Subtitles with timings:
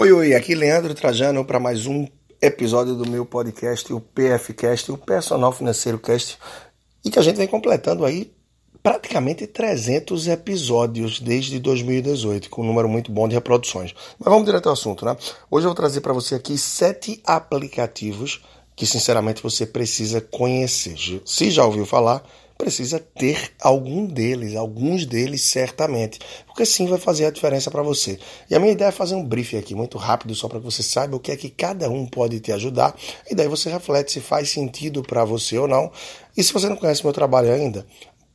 [0.00, 2.06] Oi, oi, aqui Leandro Trajano para mais um
[2.40, 6.38] episódio do meu podcast, o PFcast, o Personal Financeiro Cast,
[7.04, 8.32] e que a gente vem completando aí
[8.80, 13.92] praticamente 300 episódios desde 2018, com um número muito bom de reproduções.
[14.20, 15.16] Mas vamos direto ao assunto, né?
[15.50, 18.40] Hoje eu vou trazer para você aqui sete aplicativos
[18.76, 20.96] que sinceramente você precisa conhecer.
[21.26, 22.22] Se já ouviu falar,
[22.58, 28.18] precisa ter algum deles, alguns deles certamente, porque sim vai fazer a diferença para você.
[28.50, 30.82] E a minha ideia é fazer um briefing aqui muito rápido só para que você
[30.82, 32.96] saiba o que é que cada um pode te ajudar
[33.30, 35.92] e daí você reflete se faz sentido para você ou não.
[36.36, 37.86] E se você não conhece meu trabalho ainda,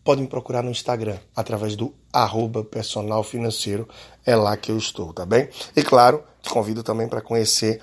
[0.06, 3.88] pode me procurar no Instagram através do arroba personal financeiro,
[4.26, 5.50] é lá que eu estou, tá bem?
[5.76, 7.82] E claro, te convido também para conhecer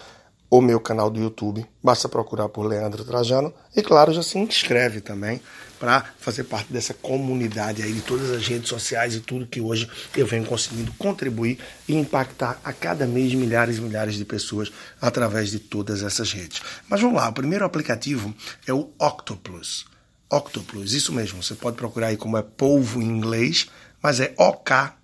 [0.51, 1.65] o meu canal do YouTube.
[1.83, 5.41] Basta procurar por Leandro Trajano e, claro, já se inscreve também
[5.79, 9.89] para fazer parte dessa comunidade aí de todas as redes sociais e tudo que hoje
[10.15, 15.51] eu venho conseguindo contribuir e impactar a cada mês milhares e milhares de pessoas através
[15.51, 16.61] de todas essas redes.
[16.89, 18.35] Mas vamos lá, o primeiro aplicativo
[18.67, 19.87] é o Octoplus.
[20.31, 23.69] Octoplus, isso mesmo, você pode procurar aí como é polvo em inglês,
[24.03, 25.01] mas é O-K-T-O-P-L-U-S.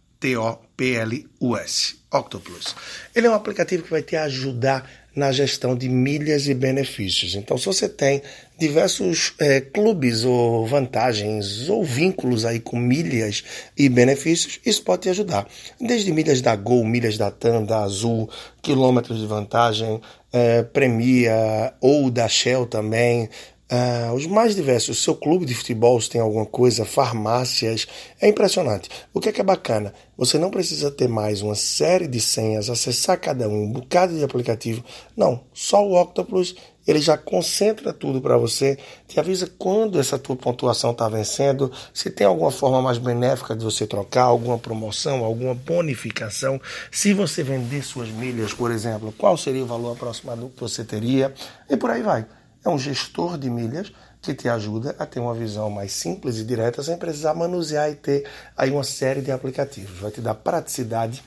[2.12, 2.76] Octoplus.
[3.14, 7.34] Ele é um aplicativo que vai te ajudar na gestão de milhas e benefícios.
[7.34, 8.20] Então, se você tem
[8.58, 13.42] diversos é, clubes ou vantagens ou vínculos aí com milhas
[13.76, 15.48] e benefícios, isso pode te ajudar.
[15.80, 18.28] Desde milhas da Gol, milhas da TAM, da Azul,
[18.60, 23.30] quilômetros de vantagem, é, Premia ou da Shell também,
[23.68, 27.88] Uh, os mais diversos, o seu clube de futebol tem alguma coisa, farmácias,
[28.20, 28.88] é impressionante.
[29.12, 29.92] O que é que é bacana?
[30.16, 34.22] Você não precisa ter mais uma série de senhas, acessar cada um, um bocado de
[34.22, 34.84] aplicativo.
[35.16, 36.54] Não, só o Octopus
[36.86, 42.10] ele já concentra tudo para você, te avisa quando essa tua pontuação está vencendo, se
[42.10, 46.60] tem alguma forma mais benéfica de você trocar, alguma promoção, alguma bonificação,
[46.92, 51.34] se você vender suas milhas, por exemplo, qual seria o valor aproximado que você teria,
[51.68, 52.24] e por aí vai.
[52.66, 56.44] É um gestor de milhas que te ajuda a ter uma visão mais simples e
[56.44, 60.00] direta sem precisar manusear e ter aí uma série de aplicativos.
[60.00, 61.22] Vai te dar praticidade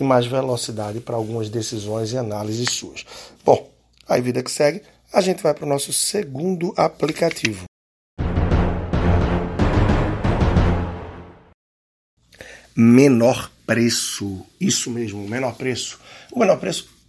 [0.00, 3.06] e mais velocidade para algumas decisões e análises suas.
[3.44, 3.70] Bom,
[4.08, 7.66] aí vida que segue, a gente vai para o nosso segundo aplicativo.
[12.74, 14.44] Menor preço.
[14.60, 16.00] Isso mesmo, menor preço.
[16.32, 16.99] O menor preço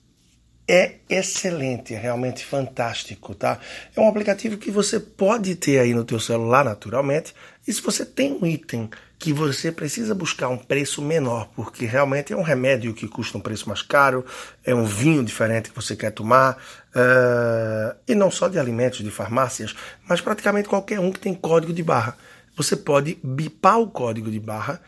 [0.73, 3.59] é excelente, é realmente fantástico, tá?
[3.93, 7.35] É um aplicativo que você pode ter aí no teu celular naturalmente.
[7.67, 8.89] E se você tem um item
[9.19, 13.41] que você precisa buscar um preço menor, porque realmente é um remédio que custa um
[13.41, 14.25] preço mais caro,
[14.63, 16.55] é um vinho diferente que você quer tomar,
[16.95, 19.75] uh, e não só de alimentos, de farmácias,
[20.07, 22.17] mas praticamente qualquer um que tem código de barra.
[22.55, 24.81] Você pode bipar o código de barra,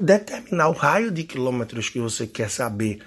[0.00, 2.98] determinar o raio de quilômetros que você quer saber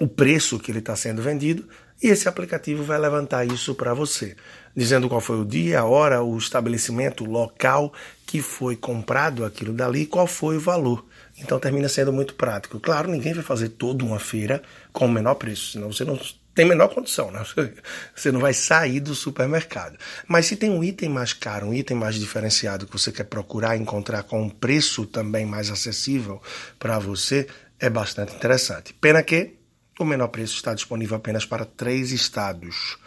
[0.00, 1.68] o preço que ele está sendo vendido
[2.02, 4.34] e esse aplicativo vai levantar isso para você,
[4.74, 7.92] dizendo qual foi o dia, a hora, o estabelecimento, o local
[8.26, 11.06] que foi comprado aquilo dali, qual foi o valor.
[11.38, 12.80] Então termina sendo muito prático.
[12.80, 14.60] Claro, ninguém vai fazer toda uma feira
[14.92, 16.18] com o menor preço, senão você não
[16.54, 17.42] tem menor condição, né?
[18.14, 19.96] Você não vai sair do supermercado.
[20.28, 23.74] Mas se tem um item mais caro, um item mais diferenciado que você quer procurar
[23.74, 26.42] encontrar com um preço também mais acessível
[26.78, 27.46] para você,
[27.80, 28.92] é bastante interessante.
[28.92, 29.61] Pena que
[29.98, 32.98] o menor preço está disponível apenas para três estados: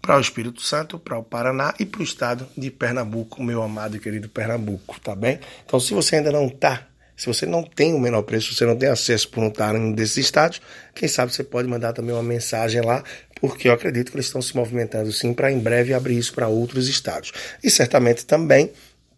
[0.00, 3.96] para o Espírito Santo, para o Paraná e para o estado de Pernambuco, meu amado
[3.96, 5.40] e querido Pernambuco, tá bem?
[5.64, 8.76] Então, se você ainda não está, se você não tem o menor preço, você não
[8.76, 10.60] tem acesso por não estar em um desses estados,
[10.94, 13.02] quem sabe você pode mandar também uma mensagem lá,
[13.40, 16.48] porque eu acredito que eles estão se movimentando sim para em breve abrir isso para
[16.48, 17.32] outros estados.
[17.62, 18.70] E certamente também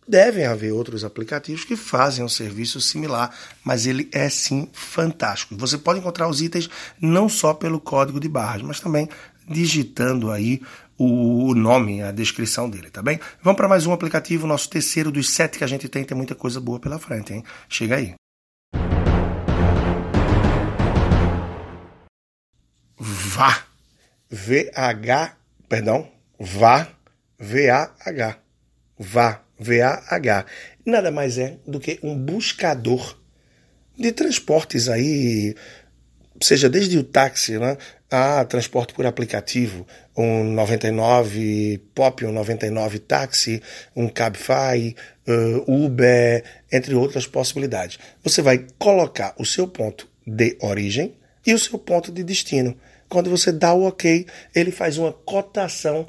[0.09, 3.31] Devem haver outros aplicativos que fazem um serviço similar,
[3.63, 5.55] mas ele é sim fantástico.
[5.59, 9.07] Você pode encontrar os itens não só pelo código de barras, mas também
[9.47, 10.63] digitando aí
[10.97, 13.21] o nome, a descrição dele, tá bem?
[13.43, 16.35] Vamos para mais um aplicativo, nosso terceiro dos sete que a gente tem, tem muita
[16.35, 17.45] coisa boa pela frente, hein?
[17.69, 18.15] Chega aí.
[22.99, 23.63] Vá.
[24.31, 25.37] V-H,
[25.69, 26.89] perdão, Vá,
[27.39, 28.39] V-A-H.
[28.99, 30.47] Vá VAH,
[30.85, 33.19] nada mais é do que um buscador
[33.99, 35.55] de transportes aí,
[36.41, 37.77] seja desde o táxi, né,
[38.11, 43.63] a transporte por aplicativo, um 99 Pop, um 99 Táxi,
[43.95, 44.95] um Cabify,
[45.27, 47.99] uh, Uber, entre outras possibilidades.
[48.23, 51.15] Você vai colocar o seu ponto de origem
[51.47, 52.77] e o seu ponto de destino.
[53.09, 56.07] Quando você dá o OK, ele faz uma cotação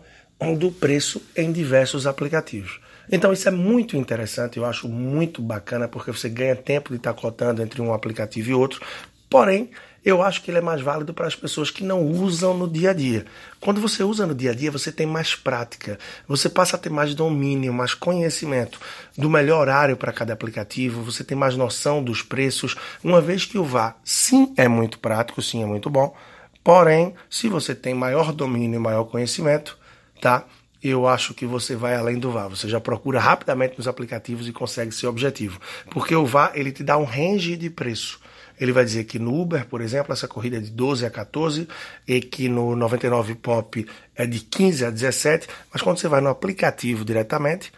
[0.58, 2.80] do preço em diversos aplicativos.
[3.12, 7.14] Então isso é muito interessante, eu acho muito bacana, porque você ganha tempo de estar
[7.14, 8.82] cotando entre um aplicativo e outro,
[9.30, 9.72] porém
[10.04, 12.92] eu acho que ele é mais válido para as pessoas que não usam no dia
[12.92, 13.26] a dia.
[13.60, 16.90] Quando você usa no dia a dia, você tem mais prática, você passa a ter
[16.90, 18.80] mais domínio, mais conhecimento
[19.18, 23.58] do melhor horário para cada aplicativo, você tem mais noção dos preços, uma vez que
[23.58, 26.16] o VA, sim, é muito prático, sim, é muito bom.
[26.64, 29.78] Porém, se você tem maior domínio e maior conhecimento,
[30.22, 30.46] tá?
[30.82, 32.50] Eu acho que você vai além do VAR.
[32.50, 35.60] Você já procura rapidamente nos aplicativos e consegue seu objetivo.
[35.92, 38.20] Porque o VAR, ele te dá um range de preço.
[38.60, 41.68] Ele vai dizer que no Uber, por exemplo, essa corrida é de 12 a 14
[42.06, 46.30] e que no 99 Pop é de 15 a 17, mas quando você vai no
[46.30, 47.72] aplicativo diretamente,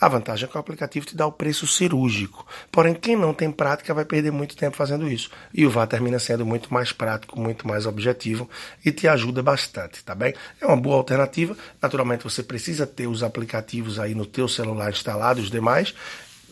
[0.00, 2.46] a vantagem é que o aplicativo te dá o preço cirúrgico.
[2.70, 5.30] Porém, quem não tem prática vai perder muito tempo fazendo isso.
[5.52, 8.48] E o VAR termina sendo muito mais prático, muito mais objetivo
[8.84, 10.34] e te ajuda bastante, tá bem?
[10.60, 11.56] É uma boa alternativa.
[11.80, 15.94] Naturalmente, você precisa ter os aplicativos aí no teu celular instalados, os demais,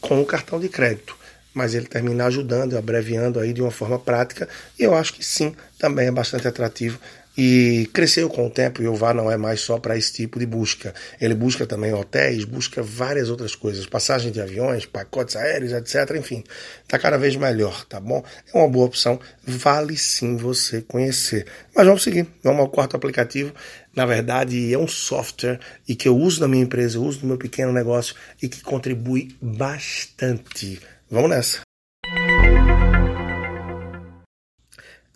[0.01, 1.23] com o cartão de crédito
[1.55, 4.49] mas ele termina ajudando, abreviando aí de uma forma prática,
[4.79, 6.99] e eu acho que sim, também é bastante atrativo
[7.37, 10.39] e cresceu com o tempo e o VAR não é mais só para esse tipo
[10.39, 10.95] de busca.
[11.21, 16.17] Ele busca também hotéis, busca várias outras coisas, passagem de aviões, pacotes aéreos, etc.
[16.17, 16.45] Enfim,
[16.83, 18.23] está cada vez melhor, tá bom?
[18.53, 21.47] É uma boa opção, vale sim você conhecer.
[21.75, 23.55] Mas vamos seguir, vamos ao quarto aplicativo.
[23.95, 27.29] Na verdade, é um software e que eu uso na minha empresa, eu uso no
[27.29, 30.81] meu pequeno negócio e que contribui bastante.
[31.11, 31.61] Vamos nessa.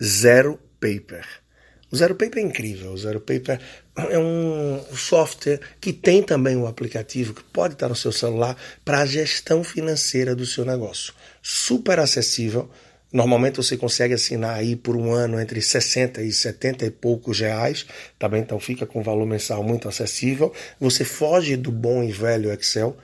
[0.01, 1.46] Zero Paper.
[1.91, 2.91] O Zero Paper é incrível.
[2.91, 3.59] O Zero Paper
[3.95, 8.99] é um software que tem também um aplicativo que pode estar no seu celular para
[8.99, 11.13] a gestão financeira do seu negócio.
[11.41, 12.69] Super acessível.
[13.11, 17.85] Normalmente você consegue assinar aí por um ano entre 60 e 70 e poucos reais,
[18.19, 18.41] tá bem?
[18.41, 20.51] Então fica com um valor mensal muito acessível.
[20.77, 22.97] Você foge do bom e velho Excel,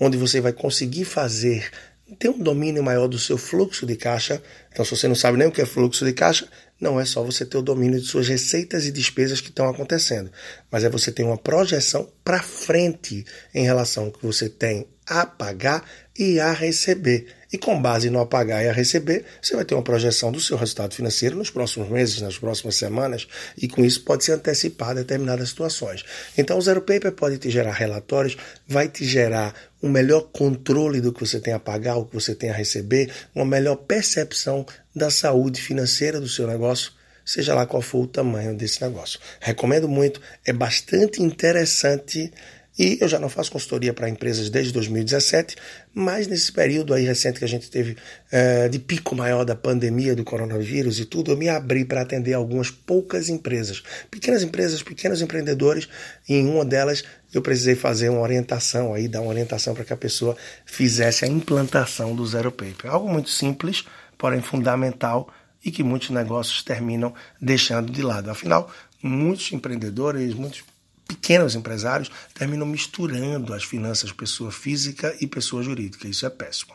[0.00, 1.70] onde você vai conseguir fazer
[2.18, 4.42] ter um domínio maior do seu fluxo de caixa.
[4.72, 6.48] Então, se você não sabe nem o que é fluxo de caixa,
[6.80, 10.30] não é só você ter o domínio de suas receitas e despesas que estão acontecendo,
[10.70, 13.24] mas é você ter uma projeção para frente
[13.54, 15.84] em relação ao que você tem a pagar
[16.18, 17.26] e a receber.
[17.52, 20.40] E com base no a pagar e a receber, você vai ter uma projeção do
[20.40, 23.28] seu resultado financeiro nos próximos meses, nas próximas semanas,
[23.58, 26.02] e com isso pode se antecipar determinadas situações.
[26.36, 31.12] Então, o Zero Paper pode te gerar relatórios, vai te gerar um melhor controle do
[31.12, 34.64] que você tem a pagar, o que você tem a receber, uma melhor percepção
[34.94, 36.92] da saúde financeira do seu negócio,
[37.24, 39.20] seja lá qual for o tamanho desse negócio.
[39.40, 42.32] Recomendo muito, é bastante interessante
[42.78, 45.56] e eu já não faço consultoria para empresas desde 2017,
[45.94, 47.96] mas nesse período aí recente que a gente teve
[48.30, 52.32] é, de pico maior da pandemia do coronavírus e tudo, eu me abri para atender
[52.32, 55.86] algumas poucas empresas, pequenas empresas, pequenos empreendedores,
[56.26, 59.92] e em uma delas eu precisei fazer uma orientação aí, dar uma orientação para que
[59.92, 62.90] a pessoa fizesse a implantação do Zero Paper.
[62.90, 63.84] Algo muito simples,
[64.16, 65.32] porém fundamental
[65.64, 68.30] e que muitos negócios terminam deixando de lado.
[68.30, 68.70] Afinal,
[69.02, 70.62] muitos empreendedores, muitos
[71.06, 76.08] pequenos empresários terminam misturando as finanças pessoa física e pessoa jurídica.
[76.08, 76.74] Isso é péssimo.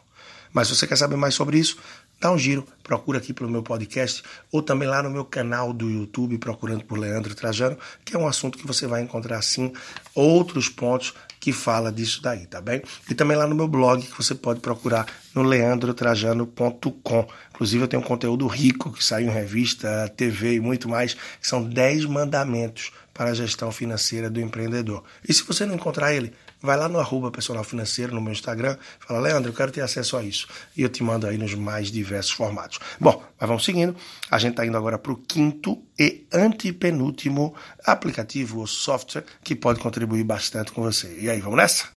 [0.54, 1.78] Mas se você quer saber mais sobre isso,
[2.20, 5.90] dá um giro, procura aqui pelo meu podcast ou também lá no meu canal do
[5.90, 9.72] YouTube, procurando por Leandro Trajano, que é um assunto que você vai encontrar sim
[10.16, 12.82] outros pontos que fala disso daí, tá bem?
[13.10, 17.28] E também lá no meu blog que você pode procurar no leandrotrajano.com.
[17.52, 21.48] Inclusive eu tenho um conteúdo rico que sai em revista, TV e muito mais, que
[21.48, 25.04] são 10 mandamentos para a gestão financeira do empreendedor.
[25.28, 26.32] E se você não encontrar ele,
[26.62, 30.16] vai lá no arroba personal financeiro no meu Instagram, fala, Leandro, eu quero ter acesso
[30.16, 30.48] a isso.
[30.76, 32.80] E eu te mando aí nos mais diversos formatos.
[33.00, 33.96] Bom, mas vamos seguindo.
[34.30, 39.80] A gente está indo agora para o quinto e antepenúltimo aplicativo ou software que pode
[39.80, 41.18] contribuir bastante com você.
[41.20, 41.90] E aí, vamos nessa?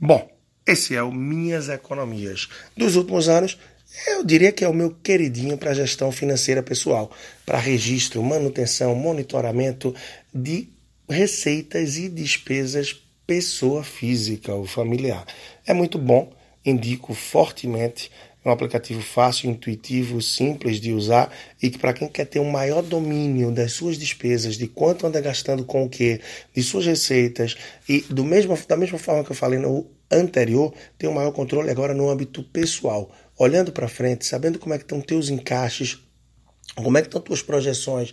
[0.00, 0.28] Bom,
[0.66, 2.48] esse é o Minhas Economias.
[2.76, 3.58] Dos últimos anos,
[4.06, 7.10] eu diria que é o meu queridinho para gestão financeira pessoal,
[7.44, 9.94] para registro, manutenção, monitoramento
[10.32, 10.68] de
[11.08, 15.26] receitas e despesas pessoa física ou familiar.
[15.66, 16.32] É muito bom,
[16.64, 18.10] indico fortemente.
[18.44, 21.30] É um aplicativo fácil, intuitivo, simples de usar
[21.60, 25.20] e que para quem quer ter um maior domínio das suas despesas, de quanto anda
[25.20, 26.20] gastando com o que,
[26.54, 27.56] de suas receitas
[27.88, 31.70] e do mesmo, da mesma forma que eu falei no anterior, tem um maior controle
[31.70, 35.98] agora no âmbito pessoal olhando para frente, sabendo como é que estão teus encaixes,
[36.74, 38.12] como é que estão tuas projeções,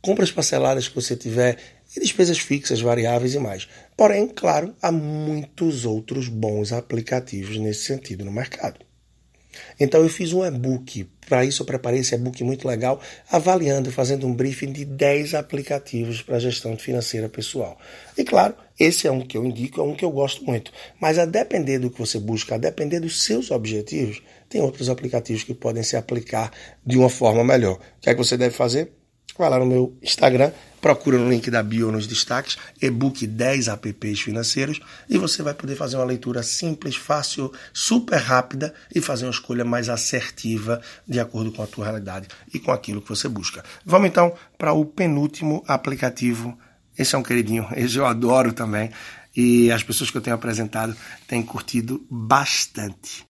[0.00, 1.58] compras parceladas que você tiver
[1.96, 3.68] e despesas fixas, variáveis e mais.
[3.96, 8.84] Porém, claro, há muitos outros bons aplicativos nesse sentido no mercado.
[9.78, 11.08] Então eu fiz um e-book.
[11.28, 16.20] Para isso eu preparei esse e-book muito legal, avaliando, fazendo um briefing de 10 aplicativos
[16.20, 17.78] para gestão financeira pessoal.
[18.16, 20.72] E claro, esse é um que eu indico, é um que eu gosto muito.
[21.00, 25.44] Mas a depender do que você busca, a depender dos seus objetivos, tem outros aplicativos
[25.44, 26.52] que podem se aplicar
[26.84, 27.76] de uma forma melhor.
[27.76, 28.92] O que é que você deve fazer?
[29.38, 34.20] Vai lá no meu Instagram, procura no link da bio nos destaques, e-book 10 apps
[34.20, 39.30] financeiros, e você vai poder fazer uma leitura simples, fácil, super rápida e fazer uma
[39.30, 43.64] escolha mais assertiva de acordo com a tua realidade e com aquilo que você busca.
[43.86, 46.58] Vamos então para o penúltimo aplicativo.
[46.98, 48.90] Esse é um queridinho, esse eu adoro também,
[49.36, 50.96] e as pessoas que eu tenho apresentado
[51.28, 53.24] têm curtido bastante.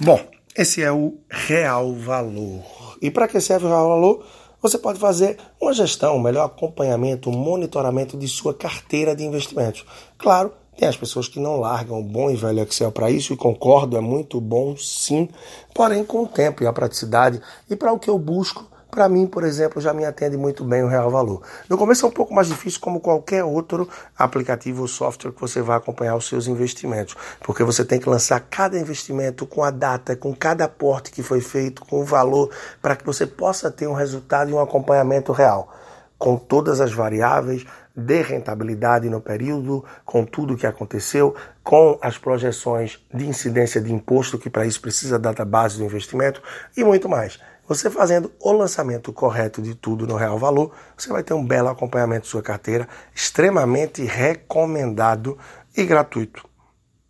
[0.00, 2.62] Bom, esse é o real valor.
[3.02, 4.24] E para que serve o real valor?
[4.62, 9.84] Você pode fazer uma gestão, um melhor acompanhamento, um monitoramento de sua carteira de investimentos.
[10.16, 13.36] Claro, tem as pessoas que não largam o bom e velho Excel para isso e
[13.36, 15.28] concordo, é muito bom sim.
[15.74, 19.26] Porém, com o tempo e a praticidade e para o que eu busco, para mim,
[19.26, 21.42] por exemplo, já me atende muito bem o Real Valor.
[21.68, 25.60] No começo é um pouco mais difícil, como qualquer outro aplicativo ou software que você
[25.60, 30.14] vai acompanhar os seus investimentos, porque você tem que lançar cada investimento com a data,
[30.14, 33.94] com cada aporte que foi feito, com o valor, para que você possa ter um
[33.94, 35.74] resultado e um acompanhamento real,
[36.16, 41.34] com todas as variáveis de rentabilidade no período, com tudo o que aconteceu,
[41.64, 45.84] com as projeções de incidência de imposto, que para isso precisa da data base do
[45.84, 46.40] investimento
[46.76, 47.40] e muito mais.
[47.66, 51.68] Você fazendo o lançamento correto de tudo no Real Valor, você vai ter um belo
[51.68, 55.38] acompanhamento de sua carteira, extremamente recomendado
[55.74, 56.46] e gratuito.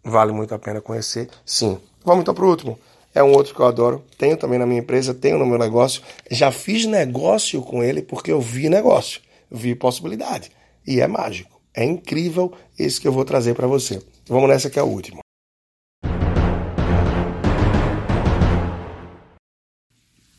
[0.05, 1.81] Vale muito a pena conhecer, sim.
[2.05, 2.79] Vamos então para o último.
[3.13, 4.05] É um outro que eu adoro.
[4.17, 6.03] Tenho também na minha empresa, tenho no meu negócio.
[6.31, 9.21] Já fiz negócio com ele porque eu vi negócio,
[9.51, 10.53] vi possibilidade.
[10.87, 11.61] E é mágico.
[11.73, 14.01] É incrível esse que eu vou trazer para você.
[14.29, 15.24] Vamos nessa que é o último.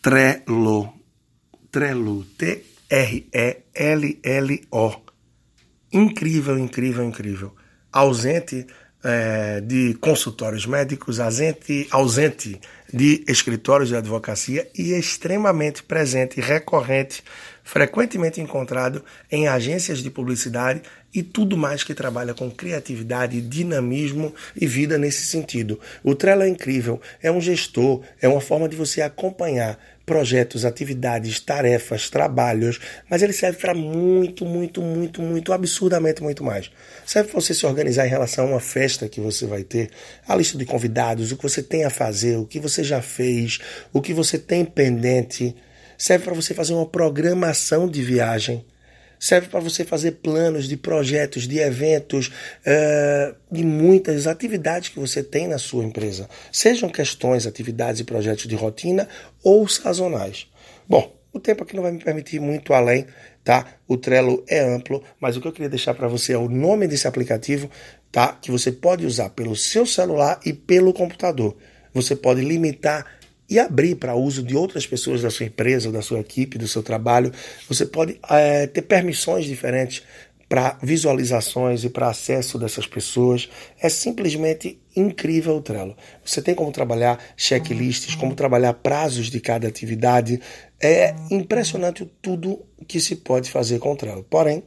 [0.06, 0.94] Trello.
[1.72, 2.24] Trello.
[2.38, 3.26] T-R-E-L-L-O.
[5.92, 7.56] Incrível, incrível, incrível.
[7.92, 8.68] Ausente
[9.04, 12.62] é, de consultórios médicos, ausente, ausente
[12.94, 17.24] de escritórios de advocacia e extremamente presente, recorrente,
[17.64, 20.84] frequentemente encontrado em agências de publicidade
[21.14, 25.80] e tudo mais que trabalha com criatividade, dinamismo e vida nesse sentido.
[26.04, 31.40] O Trello é incrível, é um gestor, é uma forma de você acompanhar projetos, atividades,
[31.40, 36.70] tarefas, trabalhos, mas ele serve para muito, muito, muito, muito, absurdamente muito mais.
[37.06, 39.90] Serve para você se organizar em relação a uma festa que você vai ter,
[40.28, 43.60] a lista de convidados, o que você tem a fazer, o que você já fez,
[43.92, 45.56] o que você tem pendente.
[45.98, 48.64] Serve para você fazer uma programação de viagem
[49.20, 52.32] serve para você fazer planos de projetos, de eventos,
[53.52, 58.56] de muitas atividades que você tem na sua empresa, sejam questões, atividades e projetos de
[58.56, 59.08] rotina
[59.44, 60.48] ou sazonais.
[60.88, 63.06] Bom, o tempo aqui não vai me permitir muito além,
[63.44, 63.66] tá?
[63.88, 66.88] O Trello é amplo, mas o que eu queria deixar para você é o nome
[66.88, 67.70] desse aplicativo,
[68.12, 68.38] tá?
[68.42, 71.58] Que você pode usar pelo seu celular e pelo computador.
[71.94, 73.06] Você pode limitar
[73.50, 76.82] e abrir para uso de outras pessoas da sua empresa, da sua equipe, do seu
[76.82, 77.32] trabalho.
[77.68, 80.04] Você pode é, ter permissões diferentes
[80.48, 83.50] para visualizações e para acesso dessas pessoas.
[83.82, 85.96] É simplesmente incrível o Trello.
[86.24, 90.40] Você tem como trabalhar checklists, como trabalhar prazos de cada atividade.
[90.80, 94.24] É impressionante tudo que se pode fazer com o Trello.
[94.24, 94.64] Porém,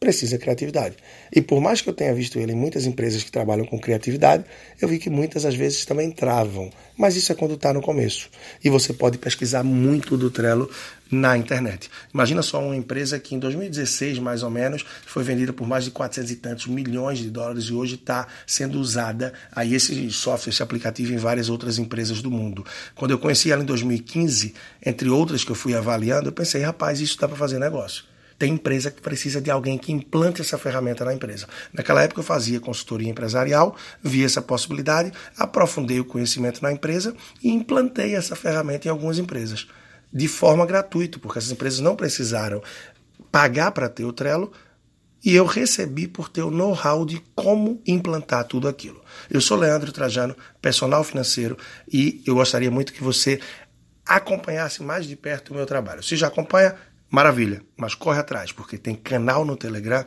[0.00, 0.96] precisa criatividade.
[1.30, 4.44] E por mais que eu tenha visto ele em muitas empresas que trabalham com criatividade,
[4.80, 6.70] eu vi que muitas às vezes também travam.
[6.96, 8.30] Mas isso é quando está no começo.
[8.64, 10.70] E você pode pesquisar muito do Trello
[11.10, 11.90] na internet.
[12.14, 15.90] Imagina só uma empresa que em 2016, mais ou menos, foi vendida por mais de
[15.90, 20.62] 400 e tantos milhões de dólares e hoje está sendo usada aí esse software, esse
[20.62, 22.64] aplicativo em várias outras empresas do mundo.
[22.94, 24.54] Quando eu conheci ela em 2015,
[24.84, 28.09] entre outras que eu fui avaliando, eu pensei, rapaz, isso dá para fazer negócio
[28.40, 31.46] tem empresa que precisa de alguém que implante essa ferramenta na empresa.
[31.74, 37.50] Naquela época eu fazia consultoria empresarial, vi essa possibilidade, aprofundei o conhecimento na empresa e
[37.50, 39.68] implantei essa ferramenta em algumas empresas,
[40.10, 42.62] de forma gratuita, porque essas empresas não precisaram
[43.30, 44.50] pagar para ter o Trello,
[45.22, 49.04] e eu recebi por ter o know-how de como implantar tudo aquilo.
[49.30, 53.38] Eu sou Leandro Trajano, personal financeiro, e eu gostaria muito que você
[54.06, 56.02] acompanhasse mais de perto o meu trabalho.
[56.02, 56.74] Se já acompanha,
[57.10, 60.04] Maravilha, mas corre atrás, porque tem canal no Telegram,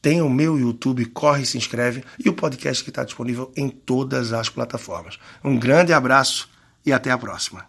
[0.00, 3.68] tem o meu YouTube, corre e se inscreve, e o podcast que está disponível em
[3.68, 5.18] todas as plataformas.
[5.44, 6.48] Um grande abraço
[6.84, 7.66] e até a próxima.